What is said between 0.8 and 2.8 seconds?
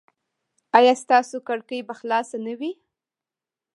ستاسو کړکۍ به خلاصه نه وي؟